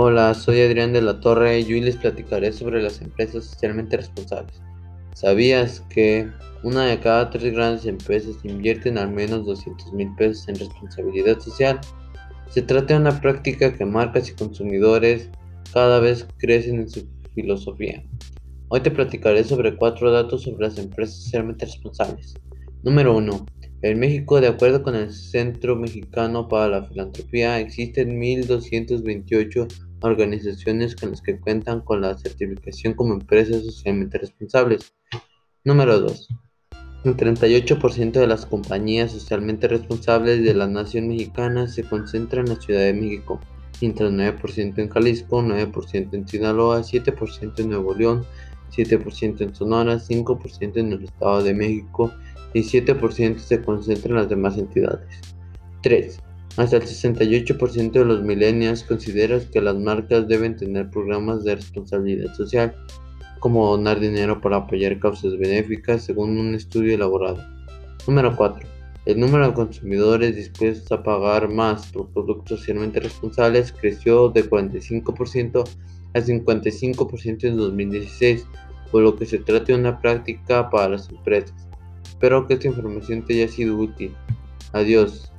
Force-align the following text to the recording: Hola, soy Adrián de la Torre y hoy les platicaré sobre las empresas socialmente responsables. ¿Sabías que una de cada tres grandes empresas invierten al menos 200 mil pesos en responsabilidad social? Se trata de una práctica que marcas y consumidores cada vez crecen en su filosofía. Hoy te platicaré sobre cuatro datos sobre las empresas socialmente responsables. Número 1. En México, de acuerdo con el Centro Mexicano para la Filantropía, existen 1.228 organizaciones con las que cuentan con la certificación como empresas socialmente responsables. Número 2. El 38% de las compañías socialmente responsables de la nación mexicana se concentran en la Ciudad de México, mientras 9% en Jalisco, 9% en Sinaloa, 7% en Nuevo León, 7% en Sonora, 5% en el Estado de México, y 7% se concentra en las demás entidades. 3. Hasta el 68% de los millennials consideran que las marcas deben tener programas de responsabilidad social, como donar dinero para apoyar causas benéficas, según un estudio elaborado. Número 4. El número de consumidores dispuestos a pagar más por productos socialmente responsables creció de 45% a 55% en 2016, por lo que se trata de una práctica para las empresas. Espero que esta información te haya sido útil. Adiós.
Hola, 0.00 0.32
soy 0.32 0.60
Adrián 0.60 0.92
de 0.92 1.02
la 1.02 1.18
Torre 1.18 1.58
y 1.58 1.72
hoy 1.72 1.80
les 1.80 1.96
platicaré 1.96 2.52
sobre 2.52 2.80
las 2.80 3.02
empresas 3.02 3.46
socialmente 3.46 3.96
responsables. 3.96 4.62
¿Sabías 5.12 5.80
que 5.90 6.30
una 6.62 6.84
de 6.86 7.00
cada 7.00 7.30
tres 7.30 7.52
grandes 7.52 7.84
empresas 7.84 8.36
invierten 8.44 8.96
al 8.96 9.10
menos 9.10 9.44
200 9.44 9.92
mil 9.94 10.14
pesos 10.14 10.46
en 10.46 10.54
responsabilidad 10.54 11.40
social? 11.40 11.80
Se 12.48 12.62
trata 12.62 12.94
de 12.94 13.00
una 13.00 13.20
práctica 13.20 13.74
que 13.74 13.84
marcas 13.84 14.30
y 14.30 14.34
consumidores 14.34 15.30
cada 15.72 15.98
vez 15.98 16.28
crecen 16.36 16.76
en 16.76 16.88
su 16.88 17.04
filosofía. 17.34 18.00
Hoy 18.68 18.78
te 18.82 18.92
platicaré 18.92 19.42
sobre 19.42 19.74
cuatro 19.74 20.12
datos 20.12 20.44
sobre 20.44 20.68
las 20.68 20.78
empresas 20.78 21.16
socialmente 21.24 21.66
responsables. 21.66 22.34
Número 22.84 23.16
1. 23.16 23.46
En 23.82 23.98
México, 23.98 24.40
de 24.40 24.46
acuerdo 24.46 24.84
con 24.84 24.94
el 24.94 25.12
Centro 25.12 25.74
Mexicano 25.74 26.46
para 26.46 26.68
la 26.68 26.84
Filantropía, 26.84 27.58
existen 27.58 28.20
1.228 28.20 29.87
organizaciones 30.00 30.96
con 30.96 31.10
las 31.10 31.22
que 31.22 31.38
cuentan 31.38 31.80
con 31.80 32.00
la 32.00 32.16
certificación 32.16 32.94
como 32.94 33.14
empresas 33.14 33.64
socialmente 33.64 34.18
responsables. 34.18 34.94
Número 35.64 36.00
2. 36.00 36.28
El 37.04 37.16
38% 37.16 38.12
de 38.12 38.26
las 38.26 38.44
compañías 38.46 39.12
socialmente 39.12 39.68
responsables 39.68 40.42
de 40.42 40.54
la 40.54 40.66
nación 40.66 41.08
mexicana 41.08 41.68
se 41.68 41.84
concentran 41.84 42.46
en 42.46 42.54
la 42.54 42.60
Ciudad 42.60 42.80
de 42.80 42.94
México, 42.94 43.40
mientras 43.80 44.10
9% 44.10 44.78
en 44.78 44.88
Jalisco, 44.88 45.42
9% 45.42 46.14
en 46.14 46.26
Sinaloa, 46.26 46.80
7% 46.80 47.60
en 47.60 47.68
Nuevo 47.70 47.94
León, 47.94 48.24
7% 48.70 49.40
en 49.40 49.54
Sonora, 49.54 49.98
5% 49.98 50.76
en 50.76 50.92
el 50.92 51.04
Estado 51.04 51.42
de 51.42 51.54
México, 51.54 52.12
y 52.52 52.62
7% 52.62 53.38
se 53.38 53.62
concentra 53.62 54.10
en 54.10 54.16
las 54.16 54.28
demás 54.28 54.58
entidades. 54.58 55.20
3. 55.82 56.20
Hasta 56.58 56.78
el 56.78 56.82
68% 56.82 57.92
de 57.92 58.04
los 58.04 58.20
millennials 58.24 58.82
consideran 58.82 59.42
que 59.52 59.60
las 59.60 59.76
marcas 59.76 60.26
deben 60.26 60.56
tener 60.56 60.90
programas 60.90 61.44
de 61.44 61.54
responsabilidad 61.54 62.34
social, 62.34 62.74
como 63.38 63.70
donar 63.70 64.00
dinero 64.00 64.40
para 64.40 64.56
apoyar 64.56 64.98
causas 64.98 65.38
benéficas, 65.38 66.02
según 66.02 66.36
un 66.36 66.56
estudio 66.56 66.96
elaborado. 66.96 67.38
Número 68.08 68.34
4. 68.34 68.68
El 69.06 69.20
número 69.20 69.46
de 69.46 69.54
consumidores 69.54 70.34
dispuestos 70.34 70.90
a 70.90 71.00
pagar 71.00 71.48
más 71.48 71.86
por 71.92 72.08
productos 72.08 72.58
socialmente 72.58 72.98
responsables 72.98 73.70
creció 73.70 74.28
de 74.28 74.50
45% 74.50 75.64
a 76.14 76.18
55% 76.18 77.44
en 77.44 77.56
2016, 77.56 78.44
por 78.90 79.02
lo 79.02 79.14
que 79.14 79.26
se 79.26 79.38
trata 79.38 79.66
de 79.66 79.74
una 79.76 80.00
práctica 80.00 80.68
para 80.70 80.88
las 80.88 81.08
empresas. 81.08 81.54
Espero 82.02 82.48
que 82.48 82.54
esta 82.54 82.66
información 82.66 83.24
te 83.24 83.34
haya 83.34 83.46
sido 83.46 83.78
útil. 83.78 84.12
Adiós. 84.72 85.30